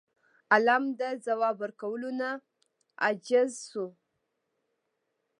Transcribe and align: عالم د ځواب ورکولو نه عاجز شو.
عالم 0.51 0.83
د 0.99 1.01
ځواب 1.25 1.55
ورکولو 1.63 2.09
نه 2.19 2.29
عاجز 3.03 3.51
شو. 3.69 3.85